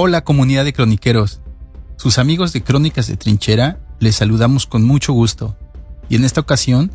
[0.00, 1.40] Hola comunidad de croniqueros.
[1.96, 5.56] Sus amigos de Crónicas de Trinchera les saludamos con mucho gusto.
[6.08, 6.92] Y en esta ocasión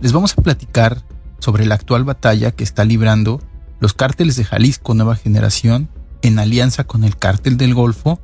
[0.00, 1.02] les vamos a platicar
[1.40, 3.42] sobre la actual batalla que está librando
[3.80, 5.90] los cárteles de Jalisco Nueva Generación
[6.22, 8.18] en alianza con el cártel del Golfo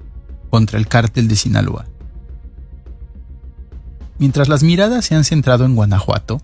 [0.48, 1.84] contra el cártel de Sinaloa.
[4.18, 6.40] Mientras las miradas se han centrado en Guanajuato,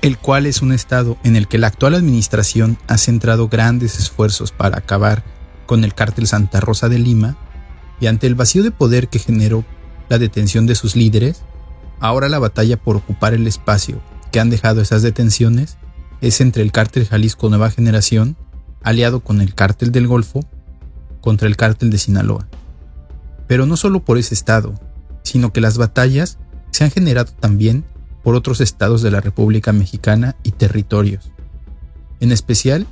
[0.00, 4.52] el cual es un estado en el que la actual administración ha centrado grandes esfuerzos
[4.52, 5.24] para acabar
[5.70, 7.36] con el cártel Santa Rosa de Lima,
[8.00, 9.64] y ante el vacío de poder que generó
[10.08, 11.42] la detención de sus líderes,
[12.00, 14.00] ahora la batalla por ocupar el espacio
[14.32, 15.78] que han dejado esas detenciones
[16.22, 18.36] es entre el cártel Jalisco Nueva Generación,
[18.82, 20.40] aliado con el cártel del Golfo,
[21.20, 22.48] contra el cártel de Sinaloa.
[23.46, 24.74] Pero no solo por ese estado,
[25.22, 26.38] sino que las batallas
[26.72, 27.84] se han generado también
[28.24, 31.30] por otros estados de la República Mexicana y territorios.
[32.18, 32.88] En especial,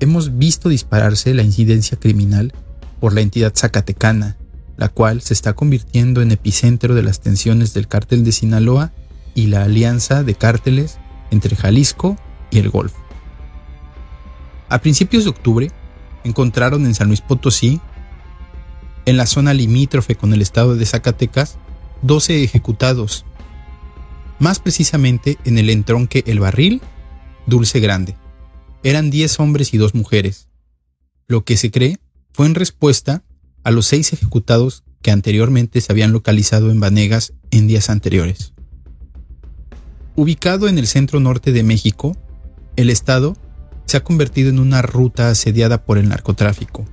[0.00, 2.52] hemos visto dispararse la incidencia criminal
[3.00, 4.36] por la entidad zacatecana,
[4.76, 8.92] la cual se está convirtiendo en epicentro de las tensiones del cártel de Sinaloa
[9.34, 10.98] y la alianza de cárteles
[11.30, 12.16] entre Jalisco
[12.50, 12.98] y el Golfo.
[14.68, 15.70] A principios de octubre,
[16.24, 17.80] encontraron en San Luis Potosí,
[19.06, 21.56] en la zona limítrofe con el estado de Zacatecas,
[22.02, 23.24] 12 ejecutados,
[24.38, 26.82] más precisamente en el entronque El Barril,
[27.46, 28.16] Dulce Grande.
[28.82, 30.48] Eran 10 hombres y dos mujeres.
[31.26, 31.98] Lo que se cree
[32.32, 33.24] fue en respuesta
[33.64, 38.52] a los seis ejecutados que anteriormente se habían localizado en Vanegas en días anteriores.
[40.16, 42.16] Ubicado en el centro norte de México,
[42.76, 43.36] el estado
[43.86, 46.84] se ha convertido en una ruta asediada por el narcotráfico.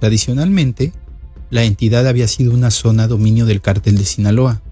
[0.00, 0.92] Tradicionalmente,
[1.50, 4.62] la entidad había sido una zona dominio del cártel de Sinaloa.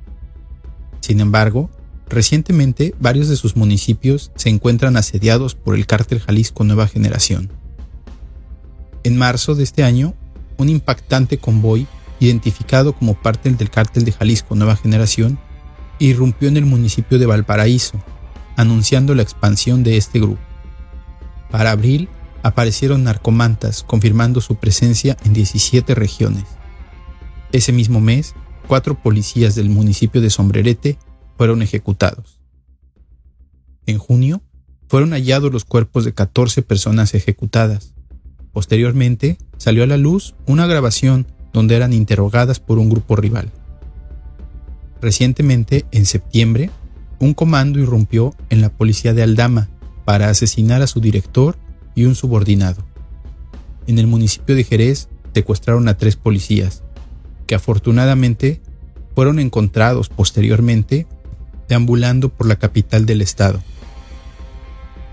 [1.01, 1.71] Sin embargo,
[2.09, 7.51] recientemente varios de sus municipios se encuentran asediados por el cártel Jalisco Nueva Generación.
[9.05, 10.15] En marzo de este año,
[10.57, 11.87] un impactante convoy,
[12.19, 15.39] identificado como parte del cártel de Jalisco Nueva Generación,
[15.99, 18.03] irrumpió en el municipio de Valparaíso,
[18.57, 20.41] anunciando la expansión de este grupo.
[21.51, 22.09] Para abril
[22.43, 26.45] aparecieron narcomantas confirmando su presencia en 17 regiones.
[27.53, 28.35] Ese mismo mes,
[28.67, 30.99] cuatro policías del municipio de Sombrerete
[31.37, 32.41] fueron ejecutados.
[33.87, 34.43] En junio,
[34.89, 37.95] fueron hallados los cuerpos de 14 personas ejecutadas.
[38.53, 43.51] Posteriormente, salió a la luz una grabación donde eran interrogadas por un grupo rival.
[45.01, 46.71] Recientemente, en septiembre,
[47.19, 49.69] un comando irrumpió en la policía de Aldama
[50.05, 51.57] para asesinar a su director
[51.95, 52.85] y un subordinado.
[53.87, 56.83] En el municipio de Jerez secuestraron a tres policías,
[57.47, 58.61] que afortunadamente
[59.15, 61.07] fueron encontrados posteriormente
[61.69, 63.63] deambulando por la capital del estado.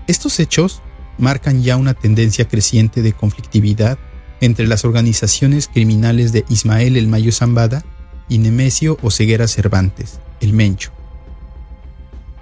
[0.06, 0.82] Estos hechos
[1.18, 3.98] marcan ya una tendencia creciente de conflictividad
[4.40, 7.84] entre las organizaciones criminales de Ismael el Mayo Zambada
[8.28, 10.92] y Nemesio Oseguera Cervantes, el Mencho.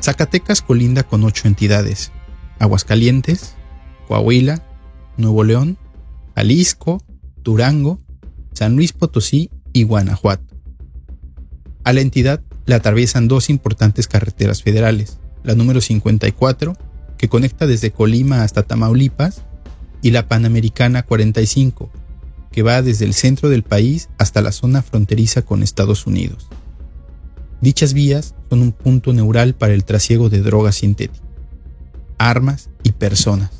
[0.00, 2.10] Zacatecas colinda con ocho entidades,
[2.58, 3.54] Aguascalientes,
[4.08, 4.62] Coahuila,
[5.16, 5.78] Nuevo León,
[6.34, 7.02] Jalisco,
[7.42, 8.00] Durango,
[8.52, 10.54] San Luis Potosí y Guanajuato.
[11.84, 16.76] A la entidad la atraviesan dos importantes carreteras federales, la número 54,
[17.18, 19.42] que conecta desde Colima hasta Tamaulipas,
[20.02, 21.90] y la Panamericana 45,
[22.50, 26.48] que va desde el centro del país hasta la zona fronteriza con Estados Unidos.
[27.60, 31.22] Dichas vías son un punto neural para el trasiego de drogas sintéticas,
[32.18, 33.50] armas y personas,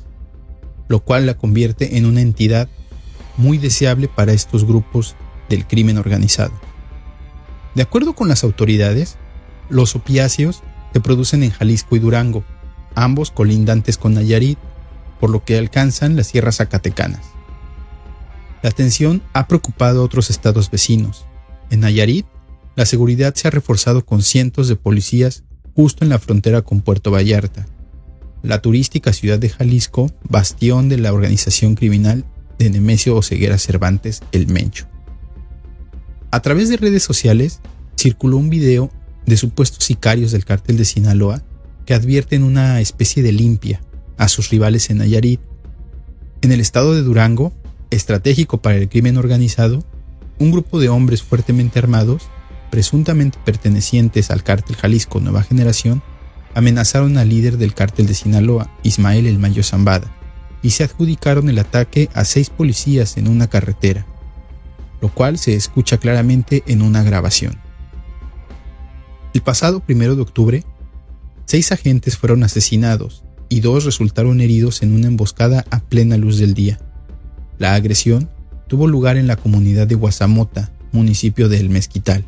[0.89, 2.69] lo cual la convierte en una entidad
[3.37, 5.15] muy deseable para estos grupos
[5.49, 6.53] del crimen organizado.
[7.75, 9.17] De acuerdo con las autoridades,
[9.69, 12.45] los opiáceos se producen en Jalisco y Durango,
[12.95, 14.59] ambos colindantes con Nayarit,
[15.21, 17.25] por lo que alcanzan las sierras zacatecanas.
[18.63, 21.27] La tensión ha preocupado a otros estados vecinos.
[21.71, 22.27] En Nayarit,
[22.77, 25.45] la seguridad se ha reforzado con cientos de policías
[25.75, 27.67] justo en la frontera con Puerto Vallarta,
[28.43, 32.25] la turística ciudad de Jalisco, bastión de la organización criminal
[32.59, 34.92] de Nemesio Oseguera Cervantes, el Mencho.
[36.33, 37.61] A través de redes sociales
[37.95, 38.91] circuló un video
[39.27, 41.43] de supuestos sicarios del cártel de Sinaloa
[41.85, 43.83] que advierten una especie de limpia
[44.17, 45.41] a sus rivales en Nayarit.
[46.41, 47.53] En el estado de Durango,
[47.91, 49.85] estratégico para el crimen organizado,
[50.39, 52.23] un grupo de hombres fuertemente armados,
[52.71, 56.03] presuntamente pertenecientes al cártel Jalisco Nueva Generación,
[56.55, 60.11] amenazaron al líder del cártel de Sinaloa, Ismael El Mayo Zambada,
[60.63, 64.07] y se adjudicaron el ataque a seis policías en una carretera
[65.03, 67.59] lo cual se escucha claramente en una grabación.
[69.35, 70.65] El pasado primero de octubre,
[71.45, 76.55] seis agentes fueron asesinados y dos resultaron heridos en una emboscada a plena luz del
[76.55, 76.79] día.
[77.59, 78.31] La agresión
[78.69, 82.25] tuvo lugar en la comunidad de Guasamota, municipio de El Mezquital.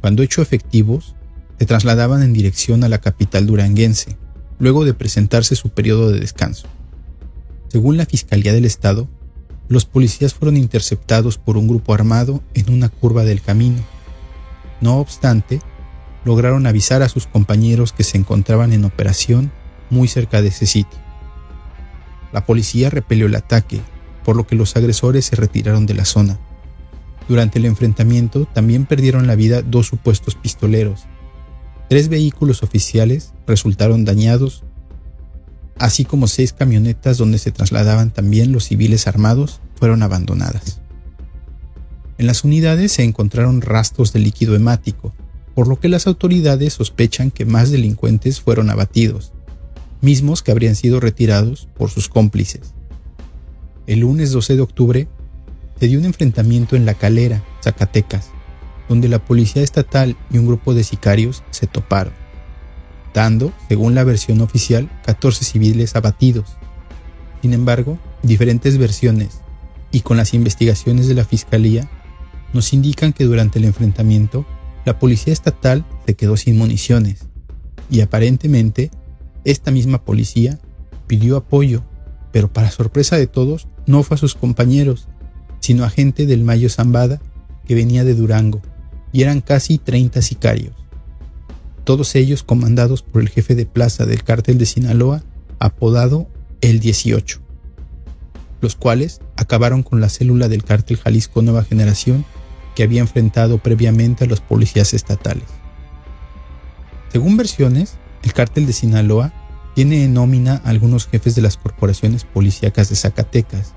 [0.00, 1.14] Cuando hecho efectivos,
[1.58, 4.16] se trasladaban en dirección a la capital duranguense,
[4.58, 6.66] luego de presentarse su periodo de descanso.
[7.68, 9.06] Según la Fiscalía del Estado,
[9.70, 13.78] los policías fueron interceptados por un grupo armado en una curva del camino.
[14.80, 15.60] No obstante,
[16.24, 19.52] lograron avisar a sus compañeros que se encontraban en operación
[19.88, 20.98] muy cerca de ese sitio.
[22.32, 23.80] La policía repelió el ataque,
[24.24, 26.40] por lo que los agresores se retiraron de la zona.
[27.28, 31.04] Durante el enfrentamiento también perdieron la vida dos supuestos pistoleros.
[31.88, 34.64] Tres vehículos oficiales resultaron dañados,
[35.80, 40.80] así como seis camionetas donde se trasladaban también los civiles armados fueron abandonadas.
[42.18, 45.14] En las unidades se encontraron rastros de líquido hemático,
[45.54, 49.32] por lo que las autoridades sospechan que más delincuentes fueron abatidos,
[50.02, 52.74] mismos que habrían sido retirados por sus cómplices.
[53.86, 55.08] El lunes 12 de octubre
[55.78, 58.28] se dio un enfrentamiento en La Calera, Zacatecas,
[58.86, 62.12] donde la policía estatal y un grupo de sicarios se toparon,
[63.14, 66.56] dando, según la versión oficial, 14 civiles abatidos.
[67.42, 69.40] Sin embargo, diferentes versiones
[69.90, 71.88] y con las investigaciones de la Fiscalía
[72.52, 74.46] nos indican que durante el enfrentamiento
[74.84, 77.26] la policía estatal se quedó sin municiones
[77.90, 78.90] y aparentemente
[79.44, 80.58] esta misma policía
[81.06, 81.82] pidió apoyo,
[82.32, 85.08] pero para sorpresa de todos no fue a sus compañeros,
[85.60, 87.20] sino a gente del Mayo Zambada
[87.66, 88.60] que venía de Durango,
[89.12, 90.74] y eran casi 30 sicarios.
[91.84, 95.22] Todos ellos comandados por el jefe de plaza del cártel de Sinaloa,
[95.58, 96.28] apodado
[96.60, 97.40] El 18,
[98.60, 102.24] los cuales acabaron con la célula del cártel Jalisco Nueva Generación
[102.74, 105.48] que había enfrentado previamente a los policías estatales.
[107.12, 109.32] Según versiones, el cártel de Sinaloa
[109.74, 113.74] tiene en nómina a algunos jefes de las corporaciones policíacas de Zacatecas,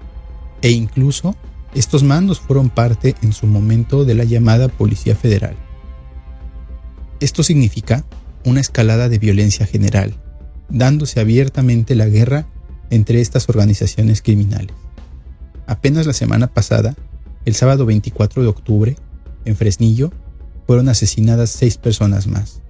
[0.61, 1.35] e incluso
[1.73, 5.55] estos mandos fueron parte en su momento de la llamada Policía Federal.
[7.23, 8.03] Esto significa
[8.43, 10.13] una escalada de violencia general,
[10.67, 12.47] dándose abiertamente la guerra
[12.89, 14.75] entre estas organizaciones criminales.
[15.65, 16.97] Apenas la semana pasada,
[17.45, 18.97] el sábado 24 de octubre,
[19.45, 20.11] en Fresnillo,
[20.67, 22.61] fueron asesinadas seis personas más.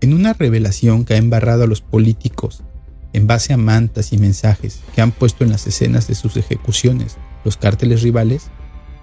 [0.00, 2.62] En una revelación que ha embarrado a los políticos
[3.12, 7.16] en base a mantas y mensajes que han puesto en las escenas de sus ejecuciones
[7.44, 8.52] los cárteles rivales,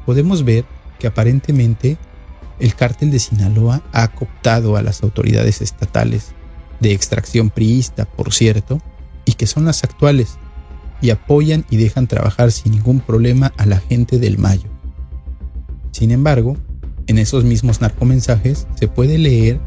[0.06, 0.64] podemos ver
[0.98, 1.98] que aparentemente
[2.60, 6.34] el cártel de Sinaloa ha cooptado a las autoridades estatales,
[6.80, 8.82] de extracción priista, por cierto,
[9.26, 10.38] y que son las actuales,
[11.02, 14.70] y apoyan y dejan trabajar sin ningún problema a la gente del Mayo.
[15.92, 16.58] Sin embargo,
[17.08, 19.60] en esos mismos narcomensajes se puede leer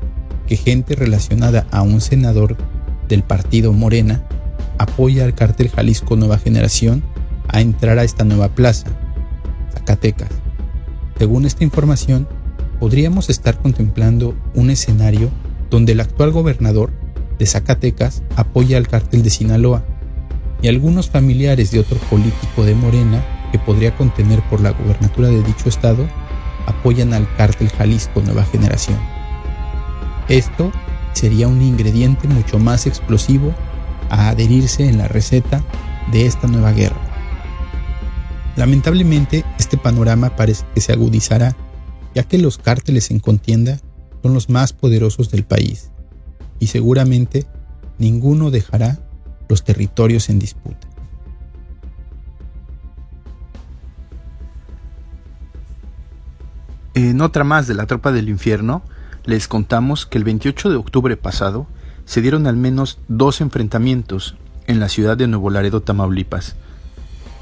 [0.47, 2.57] que gente relacionada a un senador
[3.09, 4.25] del partido Morena
[4.79, 7.03] apoya al cártel Jalisco Nueva Generación
[7.49, 8.87] a entrar a esta nueva plaza,
[9.73, 10.31] Zacatecas.
[11.19, 12.27] Según esta información,
[12.83, 15.31] podríamos estar contemplando un escenario
[15.71, 16.91] donde el actual gobernador
[17.39, 19.85] de Zacatecas apoya al cártel de Sinaloa
[20.63, 25.45] y algunos familiares de otro político de Morena que podría contener por la gubernatura de
[25.45, 26.09] dicho estado
[26.67, 28.99] apoyan al cártel Jalisco Nueva Generación.
[30.29, 30.73] Esto
[31.13, 33.55] sería un ingrediente mucho más explosivo
[34.11, 35.63] a adherirse en la receta
[36.11, 37.01] de esta nueva guerra.
[38.57, 41.55] Lamentablemente, este panorama parece que se agudizará,
[42.15, 43.81] ya que los cárteles en contienda
[44.23, 45.91] son los más poderosos del país,
[46.59, 47.47] y seguramente
[47.99, 48.99] ninguno dejará
[49.49, 50.89] los territorios en disputa.
[56.95, 58.83] En otra más de la Tropa del Infierno,
[59.25, 61.67] les contamos que el 28 de octubre pasado
[62.05, 66.57] se dieron al menos dos enfrentamientos en la ciudad de Nuevo Laredo, Tamaulipas.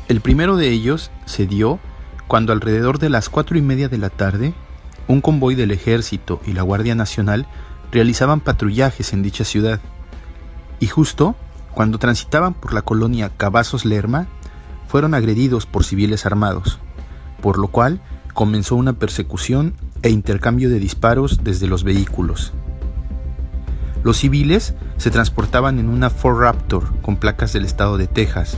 [0.09, 1.81] El primero de ellos se dio
[2.31, 4.55] cuando alrededor de las cuatro y media de la tarde,
[5.09, 7.49] un convoy del ejército y la Guardia Nacional
[7.91, 9.81] realizaban patrullajes en dicha ciudad.
[10.79, 11.35] Y justo
[11.75, 14.29] cuando transitaban por la colonia Cavazos Lerma,
[14.87, 16.79] fueron agredidos por civiles armados,
[17.43, 18.01] por lo cual
[18.33, 22.53] comenzó una persecución e intercambio de disparos desde los vehículos.
[24.05, 28.57] Los civiles se transportaban en una Ford Raptor con placas del estado de Texas,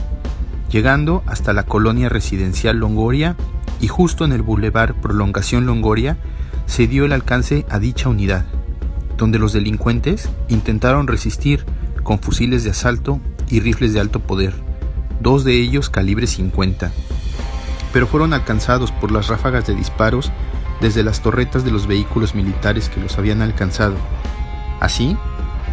[0.73, 3.35] llegando hasta la colonia residencial Longoria
[3.79, 6.17] y justo en el bulevar Prolongación Longoria
[6.65, 8.45] se dio el alcance a dicha unidad,
[9.15, 11.63] donde los delincuentes intentaron resistir
[12.01, 13.19] con fusiles de asalto
[13.51, 14.55] y rifles de alto poder,
[15.21, 16.91] dos de ellos calibre 50,
[17.93, 20.31] pero fueron alcanzados por las ráfagas de disparos
[20.81, 23.95] desde las torretas de los vehículos militares que los habían alcanzado,
[24.79, 25.15] así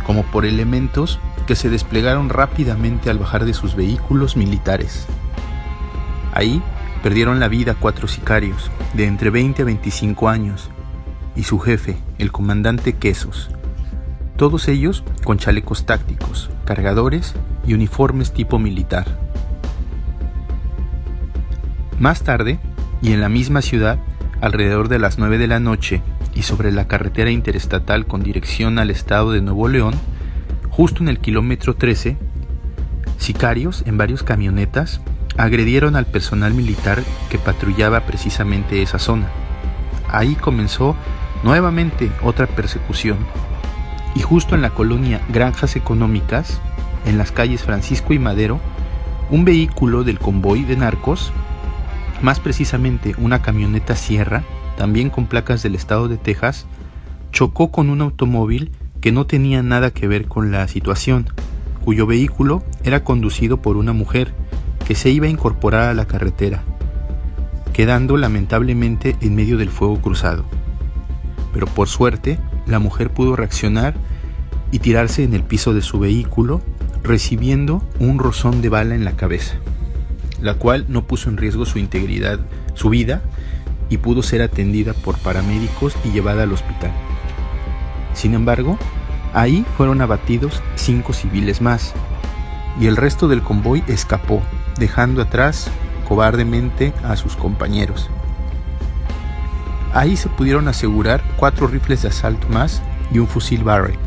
[0.05, 5.07] como por elementos que se desplegaron rápidamente al bajar de sus vehículos militares.
[6.33, 6.63] Ahí
[7.03, 10.71] perdieron la vida cuatro sicarios de entre 20 a 25 años
[11.35, 13.51] y su jefe, el comandante Quesos.
[14.37, 17.35] Todos ellos con chalecos tácticos, cargadores
[17.67, 19.19] y uniformes tipo militar.
[21.99, 22.59] Más tarde,
[23.03, 23.99] y en la misma ciudad,
[24.41, 26.03] alrededor de las 9 de la noche
[26.35, 29.95] y sobre la carretera interestatal con dirección al estado de Nuevo León,
[30.81, 32.17] justo en el kilómetro 13,
[33.19, 35.03] sicarios en varios camionetas
[35.37, 39.29] agredieron al personal militar que patrullaba precisamente esa zona.
[40.09, 40.97] Ahí comenzó
[41.43, 43.19] nuevamente otra persecución
[44.15, 46.63] y justo en la colonia Granjas Económicas,
[47.05, 48.59] en las calles Francisco y Madero,
[49.29, 51.31] un vehículo del convoy de narcos,
[52.23, 54.45] más precisamente una camioneta Sierra,
[54.79, 56.65] también con placas del estado de Texas,
[57.33, 58.71] chocó con un automóvil
[59.01, 61.27] que no tenía nada que ver con la situación,
[61.85, 64.33] cuyo vehículo era conducido por una mujer
[64.87, 66.63] que se iba a incorporar a la carretera,
[67.73, 70.45] quedando lamentablemente en medio del fuego cruzado.
[71.53, 73.95] Pero por suerte, la mujer pudo reaccionar
[74.71, 76.61] y tirarse en el piso de su vehículo,
[77.03, 79.57] recibiendo un rozón de bala en la cabeza,
[80.41, 82.41] la cual no puso en riesgo su integridad,
[82.75, 83.23] su vida,
[83.89, 86.93] y pudo ser atendida por paramédicos y llevada al hospital.
[88.15, 88.79] Sin embargo,
[89.33, 91.95] ahí fueron abatidos cinco civiles más,
[92.81, 94.43] y el resto del convoy escapó,
[94.79, 95.71] dejando atrás
[96.09, 98.11] cobardemente a sus compañeros.
[99.93, 103.99] Ahí se pudieron asegurar cuatro rifles de asalto más y un fusil Barrett.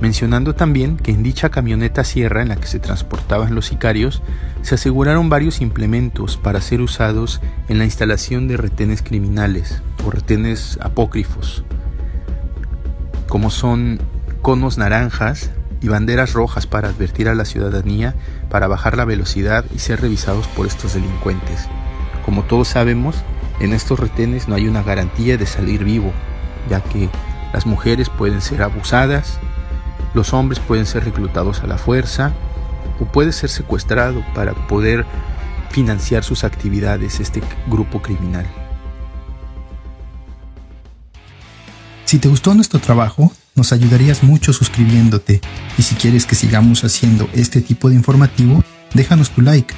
[0.00, 4.22] Mencionando también que en dicha camioneta sierra en la que se transportaban los sicarios,
[4.62, 10.78] se aseguraron varios implementos para ser usados en la instalación de retenes criminales o retenes
[10.80, 11.64] apócrifos,
[13.30, 14.00] como son
[14.42, 18.14] conos naranjas y banderas rojas para advertir a la ciudadanía
[18.50, 21.68] para bajar la velocidad y ser revisados por estos delincuentes.
[22.26, 23.14] Como todos sabemos,
[23.60, 26.12] en estos retenes no hay una garantía de salir vivo,
[26.68, 27.08] ya que
[27.52, 29.38] las mujeres pueden ser abusadas,
[30.12, 32.32] los hombres pueden ser reclutados a la fuerza
[32.98, 35.06] o puede ser secuestrado para poder
[35.70, 38.46] financiar sus actividades este grupo criminal.
[42.10, 45.40] Si te gustó nuestro trabajo, nos ayudarías mucho suscribiéndote
[45.78, 48.64] y si quieres que sigamos haciendo este tipo de informativo,
[48.94, 49.72] déjanos tu like.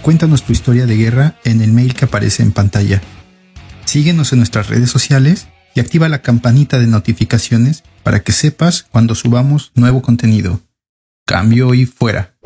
[0.00, 3.02] Cuéntanos tu historia de guerra en el mail que aparece en pantalla.
[3.84, 9.16] Síguenos en nuestras redes sociales y activa la campanita de notificaciones para que sepas cuando
[9.16, 10.60] subamos nuevo contenido.
[11.24, 12.36] Cambio y fuera.